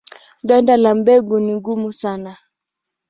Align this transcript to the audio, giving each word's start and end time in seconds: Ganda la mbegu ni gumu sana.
Ganda 0.47 0.77
la 0.77 0.95
mbegu 0.95 1.39
ni 1.39 1.53
gumu 1.63 1.93
sana. 2.01 2.33